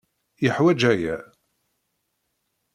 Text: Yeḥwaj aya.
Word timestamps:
Yeḥwaj 0.43 0.81
aya. 0.91 1.17